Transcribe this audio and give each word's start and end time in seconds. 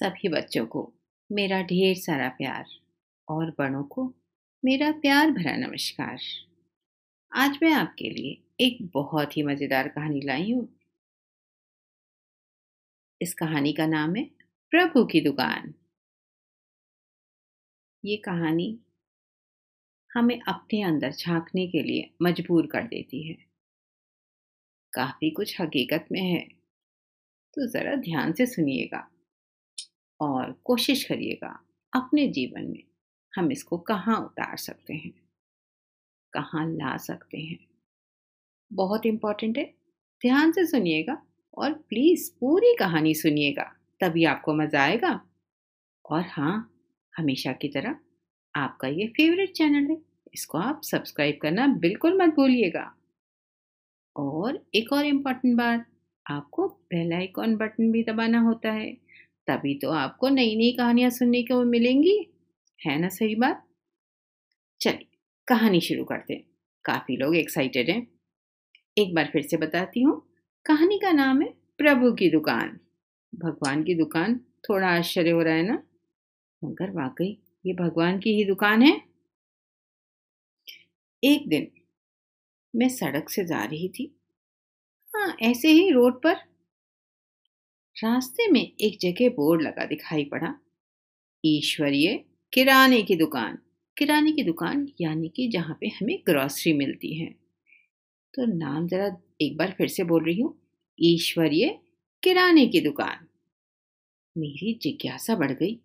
सभी 0.00 0.28
बच्चों 0.28 0.66
को 0.66 0.92
मेरा 1.32 1.62
ढेर 1.62 1.96
सारा 1.96 2.28
प्यार 2.28 2.64
और 3.28 3.54
बड़ों 3.58 3.82
को 3.84 4.14
मेरा 4.64 4.92
प्यार 4.92 5.30
भरा 5.30 5.56
नमस्कार। 5.56 6.18
आज 7.34 7.58
मैं 7.62 7.72
आपके 7.72 8.10
लिए 8.10 8.64
एक 8.66 8.90
बहुत 8.94 9.36
ही 9.36 9.42
मज़ेदार 9.42 9.88
कहानी 9.88 10.20
लाई 10.20 10.52
हूँ। 10.52 10.68
इस 13.22 13.34
कहानी 13.34 13.72
का 13.72 13.86
नाम 13.86 14.16
है 14.16 14.24
प्रभु 14.70 15.04
की 15.04 15.20
दुकान। 15.20 15.74
ये 18.04 18.16
कहानी 18.16 18.80
हमें 20.14 20.40
अपने 20.40 20.82
अंदर 20.82 21.10
झांकने 21.10 21.66
के 21.66 21.82
लिए 21.82 22.10
मजबूर 22.22 22.66
कर 22.66 22.82
देती 22.82 23.28
है। 23.28 23.36
काफ़ी 24.92 25.30
कुछ 25.30 25.60
हकीकत 25.60 26.08
में 26.12 26.22
है। 26.22 26.48
तो 27.54 27.66
ज़रा 27.66 27.94
ध्यान 27.94 28.32
से 28.32 28.46
सुनिएगा। 28.46 29.09
और 30.20 30.52
कोशिश 30.64 31.04
करिएगा 31.04 31.58
अपने 31.92 32.26
जीवन 32.28 32.66
में 32.66 32.82
हम 33.34 33.50
इसको 33.52 33.78
कहाँ 33.80 34.16
उतार 34.20 34.56
सकते 34.56 34.94
हैं? 34.94 35.12
कहाँ 36.32 36.66
ला 36.68 36.96
सकते 36.98 37.38
हैं? 37.38 37.58
बहुत 38.70 39.06
इंपॉर्टेंट 39.06 39.58
है। 39.58 39.64
ध्यान 40.22 40.52
से 40.52 40.66
सुनिएगा 40.66 41.16
और 41.56 41.72
प्लीज़ 41.88 42.30
पूरी 42.40 42.74
कहानी 42.78 43.14
सुनिएगा, 43.14 43.62
तभी 44.00 44.24
आपको 44.24 44.54
मज़ा 44.54 44.82
आएगा। 44.82 45.20
और 46.04 46.24
हाँ 46.28 46.70
हमेशा 47.14 47.52
की 47.52 47.68
तरह 47.68 47.96
आपका 48.54 48.88
ये 48.88 49.06
फेवरेट 49.08 49.52
चैनल 49.52 49.90
है, 49.90 49.98
इसको 50.34 50.58
आप 50.58 50.80
सब्सक्राइब 50.84 51.38
करना 51.42 51.66
बिल्कुल 51.78 52.18
मत 52.22 52.34
भूलिएगा। 52.36 52.90
और 54.16 54.58
एक 54.74 54.92
और 54.92 55.04
इंपॉर्टेंट 55.06 55.56
बात, 55.56 55.86
आपको 56.26 56.66
बेल 56.68 57.12
आइकॉन 57.12 57.56
बटन 57.56 57.90
भी 57.92 58.02
दबाना 58.04 58.40
होता 58.40 58.72
है। 58.72 58.90
तभी 59.50 59.74
तो 59.74 59.90
आपको 59.90 60.28
नई 60.28 60.56
नई 60.56 60.72
कहानियाँ 60.72 61.10
सुनने 61.10 61.42
को 61.42 61.64
मिलेंगी। 61.64 62.30
है 62.86 62.98
ना 62.98 63.08
सही 63.08 63.34
बात? 63.34 63.66
चलिए, 64.80 65.06
कहानी 65.48 65.80
शुरू 65.80 66.04
करते 66.04 66.34
हैं। 66.34 66.46
काफ़ी 66.84 67.16
लोग 67.16 67.36
एक्साइटेड 67.36 67.90
हैं। 67.90 68.06
एक 68.98 69.14
बार 69.14 69.30
फिर 69.32 69.42
से 69.42 69.56
बताती 69.56 70.02
हूँ। 70.02 70.30
कहानी 70.66 70.98
का 70.98 71.12
नाम 71.12 71.42
है 71.42 71.54
प्रभु 71.78 72.12
की 72.12 72.30
दुकान। 72.30 72.80
भगवान 73.34 73.84
की 73.84 73.94
दुकान। 73.94 74.40
थोड़ा 74.68 74.88
आश्चर्य 74.88 75.30
हो 75.30 75.42
रहा 75.42 75.54
है 75.54 75.62
ना? 75.62 75.82
मगर 76.64 76.90
वाकई, 76.90 77.38
ये 77.66 77.72
भगवान 77.72 78.18
की 78.18 78.30
ही 78.30 78.44
दुकान 78.44 78.82
है। 78.82 79.02
एक 81.24 81.48
दिन 81.48 81.70
मैं 82.76 82.88
सड़क 82.88 83.28
से 83.28 83.44
जा 83.44 83.64
रही 83.64 83.88
थी। 83.88 84.20
हाँ 85.14 85.36
ऐसे 85.42 85.68
ही 85.68 85.90
रोड 85.90 86.22
पर 86.22 86.49
रास्ते 88.04 88.48
में 88.48 88.72
एक 88.80 88.98
जगह 89.00 89.28
बोर्ड 89.28 89.62
लगा 89.62 89.84
दिखाई 89.84 90.24
पड़ा। 90.24 90.54
ईश्वरीय 91.44 92.24
किराने 92.52 93.02
की 93.02 93.16
दुकान। 93.16 93.58
किराने 93.98 94.32
की 94.32 94.42
दुकान 94.42 94.88
यानी 95.00 95.28
कि 95.28 95.48
जहाँ 95.48 95.78
पे 95.80 95.88
हमें 95.88 96.18
ग्रॉसरी 96.26 96.72
मिलती 96.72 97.14
है। 97.14 97.26
तो 98.34 98.46
नाम 98.56 98.88
ज़रा 98.88 99.16
एक 99.40 99.56
बार 99.56 99.74
फिर 99.78 99.88
से 99.88 100.04
बोल 100.04 100.24
रही 100.24 100.40
हूँ। 100.40 100.60
ईश्वरीय 101.02 101.78
किराने 102.22 102.66
की 102.66 102.80
दुकान। 102.80 103.26
मेरी 104.38 104.78
जिज्ञासा 104.82 105.34
बढ़ 105.34 105.52
गई। 105.52 105.80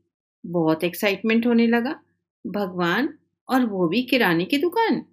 बहुत 0.45 0.83
एक्साइटमेंट 0.83 1.47
होने 1.47 1.67
लगा। 1.67 1.99
भगवान 2.47 3.17
और 3.49 3.65
वो 3.65 3.87
भी 3.87 4.03
किराने 4.03 4.45
की 4.45 4.57
दुकान। 4.57 5.05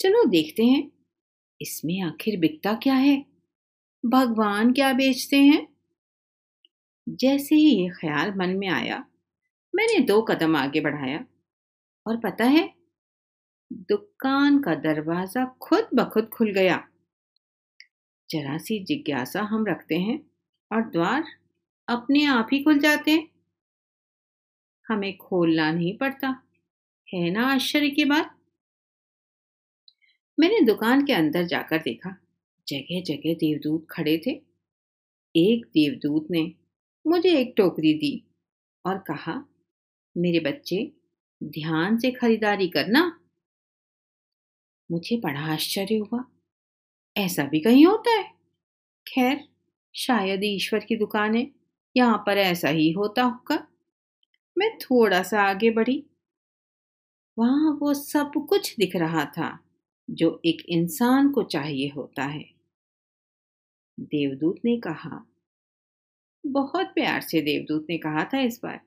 चलो 0.00 0.24
देखते 0.24 0.64
हैं। 0.64 0.90
इसमें 1.60 2.02
आखिर 2.02 2.40
बिकता 2.40 2.74
क्या 2.74 2.94
है? 2.94 3.33
भगवान 4.04 4.72
क्या 4.72 4.92
बेचते 4.92 5.36
हैं? 5.36 5.66
जैसे 7.08 7.54
ही 7.54 7.70
ये 7.82 7.88
ख्याल 7.90 8.32
मन 8.34 8.50
में 8.50 8.68
आया, 8.68 8.98
मैंने 9.74 9.98
दो 10.00 10.20
कदम 10.22 10.56
आगे 10.56 10.80
बढ़ाया 10.80 11.24
और 12.06 12.16
पता 12.16 12.44
है, 12.44 12.74
दुकान 13.72 14.58
का 14.62 14.74
दरवाज़ा 14.74 15.44
खुद 15.60 15.88
ब 15.94 16.08
खुद 16.10 16.28
खुल 16.28 16.50
गया। 16.50 16.76
जरा 18.30 18.58
सी 18.58 18.78
जिज्ञासा 18.84 19.42
हम 19.42 19.66
रखते 19.66 19.98
हैं 19.98 20.18
और 20.70 20.82
द्वार 20.90 21.24
अपने 21.88 22.24
आप 22.24 22.48
ही 22.52 22.62
खुल 22.62 22.78
जाते 22.78 23.10
हैं। 23.10 23.28
हमें 24.88 25.16
खोलना 25.16 25.70
नहीं 25.72 25.96
पड़ता, 25.98 26.28
है 27.08 27.30
ना 27.30 27.46
आश्चर्य 27.46 27.90
की 27.90 28.04
बात? 28.04 28.34
मैंने 30.38 30.60
दुकान 30.60 31.04
के 31.06 31.12
अंदर 31.12 31.44
जाकर 31.44 31.78
देखा 31.78 32.16
जगह 32.68 33.02
जगह 33.02 33.34
देवदूत 33.34 33.86
खड़े 33.90 34.18
थे। 34.26 34.30
एक 35.36 35.66
देवदूत 35.66 36.28
ने 36.30 36.54
मुझे 37.06 37.38
एक 37.38 37.54
टोकरी 37.56 37.94
दी 37.94 38.24
और 38.86 38.98
कहा, 38.98 39.44
मेरे 40.16 40.40
बच्चे, 40.40 40.92
ध्यान 41.44 41.98
से 41.98 42.10
खरीदारी 42.10 42.68
करना। 42.68 43.20
मुझे 44.90 45.16
बड़ा 45.16 45.40
आश्चर्य 45.40 45.96
हुआ। 45.96 46.24
ऐसा 47.16 47.44
भी 47.44 47.60
कहीं 47.60 47.86
होता 47.86 48.10
है? 48.10 48.34
खैर, 49.08 49.48
शायद 49.94 50.40
ईश्वर 50.44 50.80
की 50.80 50.96
दुकान 50.96 51.34
है 51.34 51.50
यहाँ 51.96 52.18
पर 52.26 52.38
ऐसा 52.38 52.68
ही 52.68 52.90
होता 52.90 53.22
होगा। 53.22 53.68
मैं 54.58 54.78
थोड़ा 54.78 55.22
सा 55.22 55.42
आगे 55.42 55.70
बढ़ी। 55.70 56.06
वहाँ 57.38 57.78
वो 57.82 57.94
सब 57.94 58.46
कुछ 58.48 58.76
दिख 58.76 58.96
रहा 58.96 59.24
था 59.24 59.58
जो 60.10 60.42
एक 60.44 60.62
इंसान 60.68 61.30
को 61.30 61.42
चाहिए 61.42 61.88
होता 61.88 62.24
है। 62.24 62.53
देवदूत 64.00 64.56
ने 64.64 64.76
कहा। 64.76 65.26
बहुत 66.46 66.86
प्यार 66.86 67.20
से 67.20 67.40
देवदूत 67.40 67.86
ने 67.90 67.98
कहा 67.98 68.24
था 68.24 68.40
इस 68.40 68.60
बार, 68.62 68.80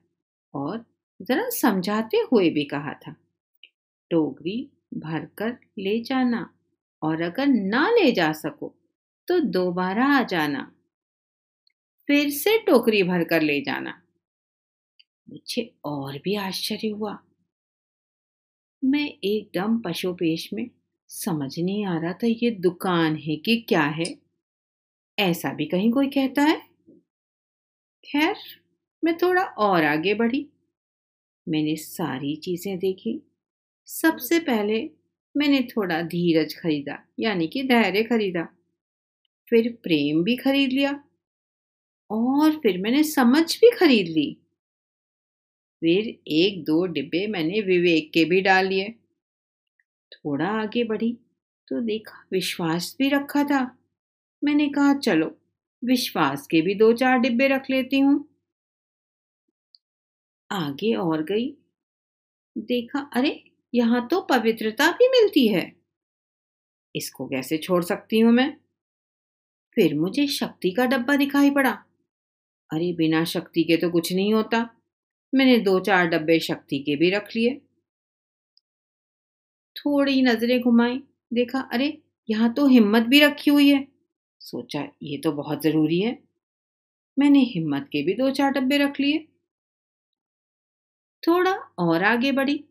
और 0.54 0.84
जरा 1.22 1.48
समझाते 1.50 2.16
हुए 2.16 2.50
भी 2.50 2.64
कहा 2.64 2.92
था। 2.92 3.16
टोकरी 4.10 4.70
भरकर 4.94 5.58
ले 5.78 6.00
जाना, 6.00 6.54
और 7.02 7.22
अगर 7.22 7.46
ना 7.46 7.90
ले 7.90 8.12
जा 8.12 8.32
सको 8.32 8.74
तो 9.28 9.40
दोबारा 9.40 10.06
आ 10.06 10.22
जाना। 10.22 10.72
फिर 12.06 12.30
से 12.30 12.58
टोकरी 12.58 13.02
भरकर 13.02 13.42
ले 13.42 13.60
जाना। 13.60 14.02
मुझे 15.30 15.74
और 15.84 16.18
भी 16.18 16.34
आश्चर्य 16.34 16.88
हुआ। 16.88 17.18
मैं 18.84 19.08
एकदम 19.24 19.78
पशुपेश 19.78 20.52
में 20.52 20.70
समझ 21.08 21.58
नहीं 21.58 21.84
आ 21.86 21.98
रहा 21.98 22.12
था 22.12 22.26
ये 22.26 22.50
दुकान 22.50 23.16
है 23.16 23.36
कि 23.36 23.56
क्या 23.68 23.82
है। 23.82 24.27
ऐसा 25.18 25.52
भी 25.52 25.66
कहीं 25.66 25.90
कोई 25.92 26.08
कहता 26.08 26.42
है? 26.42 26.60
खैर, 28.04 28.36
मैं 29.02 29.16
थोड़ा 29.18 29.42
और 29.42 29.84
आगे 29.84 30.14
बढ़ी। 30.14 30.48
मैंने 31.46 31.76
सारी 31.76 32.34
चीज़ें 32.36 32.78
देखी। 32.78 33.20
सबसे 33.88 34.38
पहले 34.40 34.80
मैंने 35.34 35.62
थोड़ा 35.62 36.02
धीरज 36.02 36.54
खरीदा, 36.54 36.98
यानी 37.20 37.46
कि 37.48 37.62
धैर्य 37.62 38.02
खरीदा। 38.02 38.48
फिर 39.52 39.68
प्रेम 39.82 40.22
भी 40.24 40.36
खरीद 40.36 40.72
लिया। 40.72 41.00
और 42.10 42.56
फिर 42.56 42.78
मैंने 42.78 43.02
समझ 43.02 43.44
भी 43.56 43.70
खरीद 43.70 44.08
ली। 44.08 44.38
फिर 45.82 46.06
एक 46.32 46.62
दो 46.64 46.84
डिब्बे 46.86 47.26
मैंने 47.26 47.60
विवेक 47.60 48.10
के 48.14 48.24
भी 48.24 48.40
डाल 48.40 48.66
लिए। 48.66 48.94
थोड़ा 50.12 50.46
आगे 50.62 50.84
बढ़ी 50.84 51.12
तो 51.68 51.80
देखा, 51.80 52.24
विश्वास 52.32 52.94
भी 52.98 53.08
रखा 53.08 53.44
था। 53.44 53.77
मैंने 54.44 54.68
कहा, 54.68 54.94
चलो, 54.94 55.38
विश्वास 55.84 56.46
के 56.46 56.60
भी 56.60 56.74
दो 56.74 56.92
चार 56.92 57.18
डिब्बे 57.18 57.48
रख 57.48 57.70
लेती 57.70 57.98
हूँ। 57.98 58.28
आगे 60.50 60.94
और 60.94 61.22
गई। 61.24 61.56
देखा, 62.58 63.10
अरे, 63.14 63.50
यहाँ 63.74 64.08
तो 64.08 64.20
पवित्रता 64.20 64.90
भी 64.92 65.08
मिलती 65.08 65.48
है। 65.48 65.76
इसको 66.96 67.26
कैसे 67.26 67.58
छोड़ 67.58 67.84
सकती 67.84 68.20
हूँ 68.20 68.32
मैं? 68.32 68.56
फिर 69.74 69.94
मुझे 69.94 70.26
शक्ति 70.26 70.70
का 70.70 70.86
डब्बा 70.86 71.16
दिखाई 71.16 71.50
पड़ा। 71.50 71.84
अरे, 72.72 72.92
बिना 72.92 73.24
शक्ति 73.24 73.64
के 73.64 73.76
तो 73.76 73.90
कुछ 73.90 74.12
नहीं 74.12 74.34
होता। 74.34 74.70
मैंने 75.34 75.58
दो 75.58 75.80
चार 75.80 76.06
डब्बे 76.06 76.40
शक्ति 76.40 76.78
के 76.78 76.96
भी 76.96 77.10
रख 77.10 77.36
लिए। 77.36 77.60
थोड़ी 79.76 80.22
नज़रें 80.22 80.60
घुमाई। 80.60 81.02
देखा, 81.32 81.60
अरे, 81.60 82.02
यहाँ 82.30 82.54
तो 82.54 82.66
हिम्मत 82.66 83.02
भी 83.02 83.20
रखी 83.20 83.50
हुई 83.50 83.68
है। 83.68 83.97
सोचा, 84.40 84.88
ये 85.02 85.18
तो 85.18 85.32
बहुत 85.32 85.62
ज़रूरी 85.62 86.00
है। 86.00 86.18
मैंने 87.18 87.40
हिम्मत 87.40 87.88
के 87.92 88.02
भी 88.02 88.14
दो 88.14 88.30
चार 88.30 88.50
डब्बे 88.52 88.78
रख 88.78 89.00
लिए। 89.00 89.28
थोड़ा 91.26 91.52
और 91.78 92.02
आगे 92.02 92.32
बढ़ी। 92.32 92.64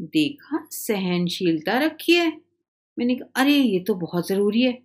देखा, 0.00 0.68
सहनशीलता 0.70 1.78
रखी 1.78 2.12
है। 2.12 2.40
मैंने 2.98 3.14
कहा, 3.14 3.30
अरे, 3.36 3.52
ये 3.52 3.80
तो 3.80 3.94
बहुत 3.94 4.28
ज़रूरी 4.28 4.62
है। 4.62 4.82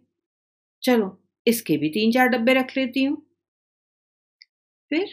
चलो, 0.84 1.20
इसके 1.48 1.78
भी 1.78 1.90
तीन 1.90 2.12
चार 2.12 2.28
डब्बे 2.28 2.54
रख 2.54 2.78
लेती 2.78 3.04
हूँ। 3.04 3.26
फिर 4.90 5.08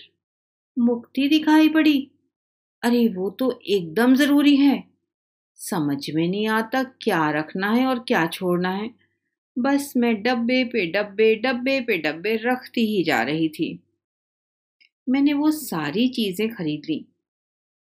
मुक्ति 0.78 1.28
दिखाई 1.28 1.68
पड़ी। 1.68 2.10
अरे, 2.82 3.08
वो 3.08 3.30
तो 3.30 3.60
एकदम 3.66 4.14
ज़रूरी 4.14 4.56
है। 4.56 4.84
समझ 5.56 6.10
में 6.10 6.28
नहीं 6.28 6.48
आता 6.48 6.84
क्या 6.84 7.30
रखना 7.30 7.72
है 7.72 7.86
और 7.86 7.98
क्या 7.98 8.26
छोड़ना 8.26 8.70
है। 8.70 8.90
बस 9.58 9.92
मैं 9.96 10.14
डब्बे 10.22 10.62
पे 10.64 10.86
डब्बे 10.86 11.34
डब्बे 11.36 11.80
पे 11.80 11.98
डब्बे 11.98 12.36
रखती 12.36 12.86
ही 12.86 13.02
जा 13.04 13.22
रही 13.22 13.48
थी। 13.48 13.78
मैंने 15.06 15.32
वो 15.32 15.50
सारी 15.50 16.08
चीज़ें 16.08 16.48
खरीद 16.54 16.82
ली, 16.88 17.04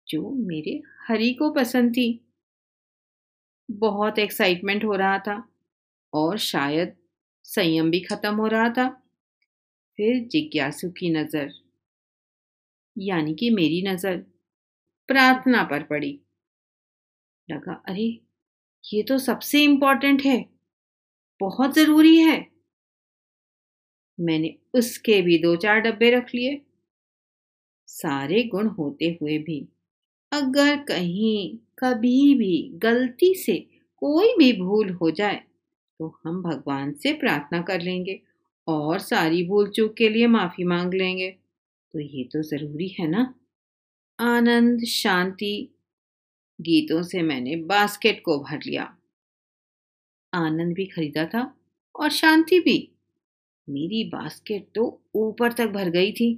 जो 0.08 0.30
मेरे 0.48 0.82
हरी 1.08 1.34
को 1.34 1.52
पसंद 1.52 1.92
थी। 1.92 2.10
बहुत 3.70 4.20
एक्साइटमेंट 4.20 4.84
हो 4.86 4.96
रहा 4.96 5.18
था 5.20 5.36
और 6.14 6.38
शायद 6.38 6.96
संयम 7.46 7.92
भी 7.92 8.00
खत्म 8.00 8.36
हो 8.36 8.48
रहा 8.48 8.70
था। 8.70 8.88
फिर 10.00 10.20
जिज्ञासु 10.28 10.90
की 10.90 11.10
नज़र, 11.10 11.52
यानी 12.98 13.34
कि 13.36 13.50
मेरी 13.50 13.82
नज़र, 13.82 14.18
प्रार्थना 15.10 15.64
पर 15.64 15.84
पड़ी। 15.84 16.20
लगा, 17.50 17.74
अरे, 17.88 18.08
ये 18.84 19.04
तो 19.04 19.18
सबसे 19.20 19.64
इंपॉर्टेंट 19.64 20.22
है। 20.22 20.51
बहुत 21.42 21.74
ज़रूरी 21.76 22.18
है। 22.18 22.40
मैंने 24.20 24.54
उसके 24.74 25.22
भी 25.22 25.38
दो 25.38 25.56
चार 25.58 25.80
डब्बे 25.82 26.10
रख 26.12 26.34
लिए। 26.36 26.62
सारे 27.90 28.44
गुण 28.44 28.68
होते 28.70 29.18
हुए 29.22 29.38
भी, 29.38 29.60
अगर 30.32 30.76
कहीं 30.84 31.58
कभी 31.80 32.34
भी 32.36 32.58
गलती 32.84 33.34
से 33.36 33.58
कोई 34.02 34.34
भी 34.38 34.52
भूल 34.54 34.90
हो 34.92 35.10
जाए 35.12 35.42
तो 36.00 36.08
हम 36.26 36.42
भगवान 36.44 36.94
से 36.94 37.14
प्रार्थना 37.14 37.62
कर 37.62 37.82
लेंगे 37.82 38.20
और 38.68 39.00
सारी 39.00 39.44
भूल 39.48 39.70
चूक 39.70 39.94
के 39.94 40.10
लिए 40.10 40.28
माफ़ी 40.28 40.64
मांग 40.64 40.94
लेंगे। 40.94 41.30
तो 41.94 42.00
ये 42.00 42.24
तो 42.24 42.42
ज़रूरी 42.44 42.88
है 43.00 43.08
ना? 43.08 43.34
आनंद, 44.20 44.84
शांति, 44.86 45.70
गीतों 46.60 47.02
से 47.04 47.22
मैंने 47.24 47.56
बास्केट 47.66 48.22
को 48.26 48.38
भर 48.40 48.60
लिया। 48.66 48.84
आनंद 50.34 50.74
भी 50.76 50.86
खरीदा 50.86 51.26
था 51.26 51.42
और 51.96 52.10
शांति 52.12 52.60
भी। 52.60 52.78
मेरी 53.68 54.04
बास्केट 54.04 54.68
तो 54.76 54.86
ऊपर 55.16 55.54
तक 55.54 55.68
भर 55.68 55.90
गई 55.90 56.12
थी। 56.12 56.34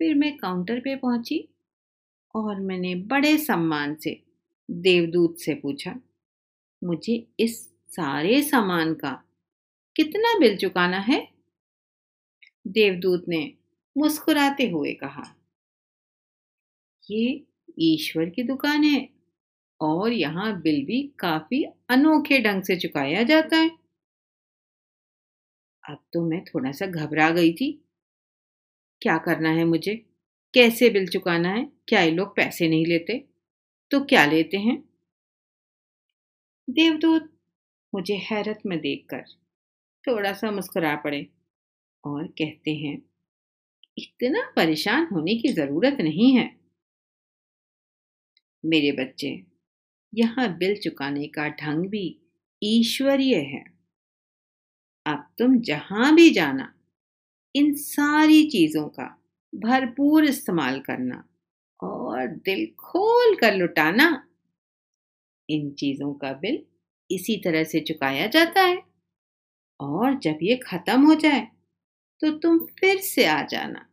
फिर 0.00 0.14
मैं 0.14 0.36
काउंटर 0.36 0.80
पे 0.80 0.96
पहुँची 0.96 1.48
और 2.34 2.60
मैंने 2.60 2.94
बड़े 3.04 3.36
सम्मान 3.38 3.94
से 3.94 4.20
देवदूत 4.68 5.38
से 5.38 5.54
पूछा, 5.54 5.94
मुझे 6.82 7.26
इस 7.40 7.60
सारे 7.90 8.42
सामान 8.42 8.94
का 8.94 9.12
कितना 9.96 10.38
बिल 10.38 10.56
चुकाना 10.56 10.98
है? 10.98 11.20
देवदूत 12.66 13.24
ने 13.28 13.42
मुस्कुराते 13.96 14.68
हुए 14.68 14.92
कहा, 14.94 15.24
ये 17.08 17.44
ईश्वर 17.78 18.28
की 18.30 18.42
दुकान 18.42 18.84
है। 18.84 19.08
और 19.84 20.12
यहाँ 20.12 20.52
बिल 20.62 20.84
भी 20.84 21.02
काफ़ी 21.18 21.62
अनोखे 21.90 22.38
ढंग 22.40 22.62
से 22.62 22.76
चुकाया 22.76 23.22
जाता 23.22 23.56
है। 23.56 23.70
अब 25.84 25.98
तो 26.12 26.22
मैं 26.22 26.44
थोड़ा 26.44 26.72
सा 26.72 26.86
घबरा 26.86 27.30
गई 27.30 27.52
थी। 27.52 27.70
क्या 29.02 29.16
करना 29.18 29.50
है 29.50 29.64
मुझे? 29.64 29.94
कैसे 30.54 30.90
बिल 30.90 31.08
चुकाना 31.08 31.48
है? 31.48 31.64
क्या 31.88 32.00
ये 32.00 32.10
लोग 32.10 32.34
पैसे 32.36 32.68
नहीं 32.68 32.86
लेते? 32.86 33.18
तो 33.90 34.00
क्या 34.04 34.24
लेते 34.26 34.56
हैं? 34.56 34.82
देवदूत, 36.68 37.30
मुझे 37.92 38.14
हैरत 38.30 38.62
में 38.66 38.78
देखकर 38.80 39.22
थोड़ा 40.04 40.32
सा 40.32 40.50
मुस्कुरा 40.50 40.94
पड़े 40.96 41.26
और 42.04 42.26
कहते 42.38 42.70
हैं, 42.74 42.96
इतना 43.96 44.42
परेशान 44.56 45.06
होने 45.12 45.34
की 45.34 45.48
ज़रूरत 45.48 46.00
नहीं 46.00 46.32
है। 46.36 46.50
मेरे 48.64 48.92
बच्चे 48.92 49.30
यहाँ 50.14 50.48
बिल 50.58 50.76
चुकाने 50.78 51.26
का 51.28 51.48
ढंग 51.50 51.88
भी 51.90 52.06
ईश्वरीय 52.62 53.36
है। 53.36 53.64
अब 55.06 55.26
तुम 55.38 55.58
जहाँ 55.62 56.14
भी 56.14 56.30
जाना, 56.30 56.72
इन 57.54 57.74
सारी 57.76 58.42
चीज़ों 58.50 58.86
का 58.90 59.06
भरपूर 59.52 60.24
इस्तेमाल 60.24 60.78
करना 60.80 61.22
और 61.80 62.26
दिल 62.26 62.66
खोल 62.80 63.34
कर 63.36 63.56
लुटाना। 63.56 64.06
इन 65.48 65.70
चीज़ों 65.72 66.12
का 66.14 66.32
बिल 66.34 66.58
इसी 67.10 67.36
तरह 67.44 67.64
से 67.64 67.80
चुकाया 67.80 68.26
जाता 68.28 68.62
है 68.62 68.82
और 69.80 70.18
जब 70.18 70.38
ये 70.42 70.56
खत्म 70.58 71.00
हो 71.02 71.14
जाए 71.16 71.46
तो 72.22 72.30
तुम 72.38 72.58
फिर 72.78 73.00
से 73.02 73.24
आ 73.26 73.40
जाना 73.46 73.86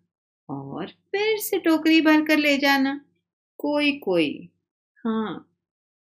और 0.50 0.88
फिर 0.88 1.38
से 1.40 1.60
टोकरी 1.60 2.02
भर 2.02 2.26
कर 2.26 2.38
ले 2.38 2.58
जाना। 2.58 3.00
कोई 3.60 3.92
कोई 4.00 4.30
हाँ 5.06 5.48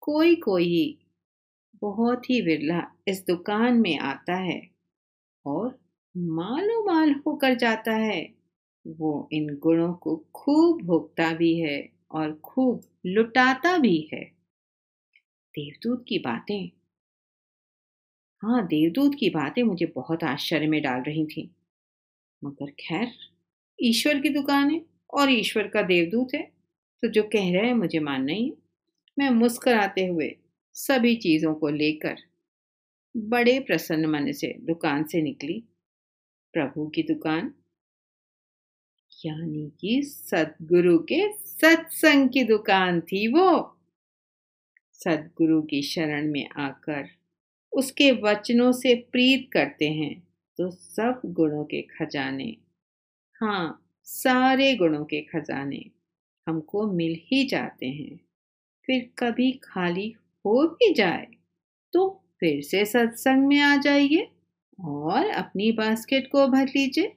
कोई 0.04 0.36
कोई 0.36 0.78
बहुत 1.82 2.30
ही 2.30 2.42
विरला 2.42 2.82
इस 3.08 3.24
दुकान 3.28 3.80
में 3.82 3.98
आता 4.00 4.36
है 4.36 4.62
और 5.46 5.68
मालो 6.16 6.84
माल 6.86 7.14
होकर 7.28 7.56
जाता 7.56 7.94
है। 7.96 8.22
वो 8.86 9.30
इन 9.34 9.56
गुणों 9.58 9.94
को 9.96 10.16
खूब 10.36 10.82
भोगता 10.84 11.32
भी 11.34 11.56
है 11.60 11.78
और 12.12 12.34
खूब 12.44 12.84
लुटाता 13.06 13.78
भी 13.78 13.98
है। 14.14 14.24
देवदूत 15.54 16.06
की 16.08 16.20
बातें। 16.20 16.72
हाँ 18.42 18.62
देवदूत 18.68 19.16
की 19.20 19.30
बातें 19.30 19.62
मुझे 19.64 19.86
बहुत 19.86 20.24
आश्चर्य 20.24 20.68
में 20.68 20.82
डाल 20.82 21.02
रही 21.02 21.26
थी। 21.26 21.50
मगर 22.42 22.72
खैर, 22.80 23.12
ईश्वर 23.80 24.20
की 24.20 24.30
दुकान 24.30 24.72
है 24.72 24.82
और 25.14 25.32
ईश्वर 25.32 25.68
का 25.68 25.82
देवदूत 25.84 26.34
है 26.36 26.42
तो 27.04 27.10
जो 27.10 27.24
कह 27.24 27.52
रहे 27.54 27.68
हैं 27.68 27.74
मुझे 27.74 28.00
मानना 28.00 28.34
ही 28.34 28.46
है। 28.46 28.61
मैं 29.18 29.30
मुस्कुराते 29.30 30.06
हुए 30.06 30.30
सभी 30.76 31.16
चीज़ों 31.16 31.54
को 31.56 31.70
लेकर 31.70 32.16
बड़े 33.16 33.60
प्रसन्न 33.60 34.06
मन 34.06 34.32
से 34.32 34.54
दुकान 34.62 35.04
से 35.04 35.22
निकली। 35.22 35.64
प्रभु 36.54 36.88
की 36.88 37.04
दुकान, 37.04 37.54
यानी 39.26 39.70
कि 39.82 40.02
सदगुरु 40.04 40.98
के 41.04 41.22
सत्संग 41.34 42.30
की 42.30 42.44
दुकान 42.44 43.02
थी 43.02 43.28
वो। 43.28 43.52
सदगुरु 45.00 45.62
की 45.62 45.82
शरण 45.82 46.32
में 46.32 46.48
आकर 46.60 47.10
उसके 47.74 48.12
वचनों 48.22 48.72
से 48.72 48.96
प्रीत 49.12 49.50
करते 49.54 49.90
हैं 49.92 50.16
तो 50.60 50.70
सब 50.72 51.22
गुणों 51.28 51.64
के 51.66 51.82
खजाने 51.92 52.56
हाँ 53.42 53.86
सारे 54.08 54.76
गुणों 54.76 55.04
के 55.06 55.22
खजाने 55.24 55.84
हमको 56.48 56.86
मिल 56.94 57.16
ही 57.24 57.44
जाते 57.48 57.86
हैं। 57.86 58.20
फिर 58.88 59.10
कभी 59.20 59.52
खाली 59.64 60.10
हो 60.46 60.62
भी 60.70 60.94
जाए 60.94 61.28
तो 61.94 62.08
फिर 62.40 62.62
से 62.64 62.86
सत्संग 62.86 63.48
में 63.48 63.60
आ 63.62 63.76
जाइए 63.80 64.28
और 64.80 65.30
अपनी 65.36 65.72
बास्केट 65.74 66.30
को 66.32 66.48
भर 66.50 66.68
लीजिए। 66.68 67.16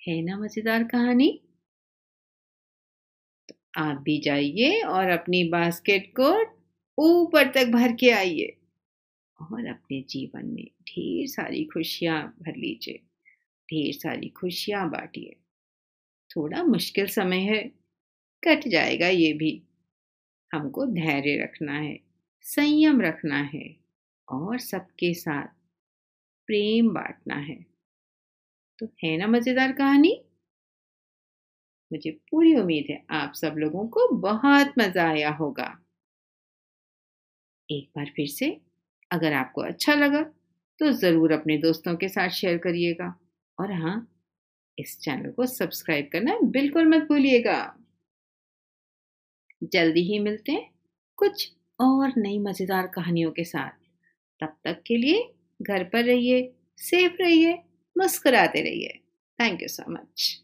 है 0.00 0.20
ना 0.22 0.36
मज़ेदार 0.38 0.84
कहानी। 0.84 1.30
तो 3.48 3.54
आप 3.76 3.96
भी 4.02 4.18
जाइए 4.20 4.80
और 4.88 5.08
अपनी 5.10 5.42
बास्केट 5.48 6.12
को 6.20 6.28
ऊपर 6.98 7.50
तक 7.52 7.66
भर 7.68 7.92
के 7.94 8.10
आइए 8.10 8.46
और 9.38 9.66
अपने 9.68 10.00
जीवन 10.10 10.46
में 10.46 10.64
ढेर 10.88 11.26
सारी 11.28 11.64
खुशियाँ 11.64 12.22
भर 12.42 12.56
लीजिए, 12.56 12.96
ढेर 13.68 13.92
सारी 13.94 14.28
खुशियाँ 14.38 14.88
बांटिए। 14.90 15.36
थोड़ा 16.30 16.62
मुश्किल 16.64 17.06
समय 17.10 17.40
है। 17.46 17.62
कट 18.44 18.68
जाएगा, 18.68 19.08
ये 19.08 19.32
भी। 19.34 19.60
हमको 20.50 20.86
धैर्य 20.88 21.36
रखना 21.42 21.72
है, 21.74 21.98
संयम 22.46 23.00
रखना 23.02 23.40
है 23.54 23.64
और 24.28 24.58
सबके 24.60 25.12
साथ 25.14 25.46
प्रेम 26.48 26.88
बांटना 26.94 27.34
है। 27.42 27.64
तो 28.78 28.86
है 29.04 29.16
ना 29.18 29.26
मज़ेदार 29.28 29.72
कहानी? 29.72 30.14
मुझे 31.90 32.10
पूरी 32.30 32.54
उम्मीद 32.56 32.86
है 32.90 33.02
आप 33.12 33.32
सब 33.34 33.54
लोगों 33.58 33.86
को 33.88 34.08
बहुत 34.18 34.72
मज़ा 34.78 35.08
आया 35.08 35.30
होगा। 35.34 35.74
एक 37.68 37.88
बार 37.96 38.10
फिर 38.16 38.26
से 38.28 38.46
अगर 39.10 39.32
आपको 39.32 39.62
अच्छा 39.62 39.94
लगा 39.94 40.22
तो 40.80 40.90
ज़रूर 40.92 41.32
अपने 41.32 41.56
दोस्तों 41.58 41.94
के 41.96 42.08
साथ 42.08 42.28
शेयर 42.30 42.56
करिएगा। 42.58 43.14
और 43.58 43.72
हाँ 43.72 43.96
इस 44.78 44.98
चैनल 45.00 45.30
को 45.32 45.46
सब्सक्राइब 45.48 46.08
करना 46.12 46.38
बिल्कुल 46.52 46.86
मत 46.88 47.02
भूलिएगा। 47.08 47.56
जल्दी 49.62 50.00
ही 50.00 50.18
मिलते 50.18 50.52
हैं। 50.52 50.70
कुछ 51.16 51.52
और 51.80 52.12
नई 52.16 52.38
मज़ेदार 52.38 52.86
कहानियों 52.86 53.30
के 53.30 53.44
साथ। 53.44 53.70
तब 54.40 54.56
तक 54.64 54.82
के 54.86 54.96
लिए 54.96 55.34
घर 55.62 55.84
पर 55.84 56.04
रहिए, 56.04 56.52
सेफ़ 56.78 57.12
रहिए, 57.20 57.52
मुस्कुराते 57.98 58.60
रहिए। 58.60 59.00
Thank 59.40 59.62
you 59.62 59.68
so 59.68 59.92
much 59.92 60.43